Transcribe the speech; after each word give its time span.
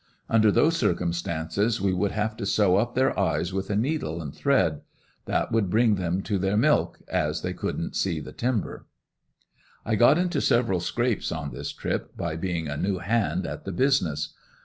Under 0.31 0.51
those 0.51 0.75
circumstances 0.77 1.79
we 1.79 1.93
would 1.93 2.09
have 2.11 2.35
to 2.37 2.45
sew 2.47 2.77
up 2.77 2.95
their 2.95 3.15
eyes 3.19 3.53
with 3.53 3.69
a 3.69 3.75
needle 3.75 4.19
and 4.19 4.33
thread. 4.33 4.81
That 5.25 5.51
would 5.51 5.69
bring 5.69 5.93
them 5.93 6.23
to 6.23 6.39
their 6.39 6.57
milk, 6.57 6.97
as 7.07 7.43
they 7.43 7.53
couldn't 7.53 7.95
see 7.95 8.19
the 8.19 8.31
timber. 8.33 8.87
I 9.85 9.93
got 9.93 10.17
into 10.17 10.41
several 10.41 10.79
scrapes 10.79 11.31
on 11.31 11.51
this 11.51 11.71
trip, 11.71 12.17
by 12.17 12.35
being 12.35 12.67
a 12.67 12.77
new 12.77 12.97
hand 12.97 13.45
at 13.45 13.63
the 13.63 13.71
business. 13.71 14.33